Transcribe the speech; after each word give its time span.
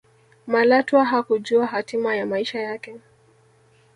malatwa 0.47 1.05
hakujua 1.05 1.65
hatima 1.67 2.15
ya 2.15 2.25
maisha 2.25 2.59
yake 2.59 2.95